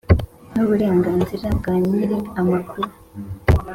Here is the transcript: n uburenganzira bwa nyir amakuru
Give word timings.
n 0.53 0.55
uburenganzira 0.63 1.47
bwa 1.57 1.75
nyir 1.85 2.11
amakuru 2.39 2.89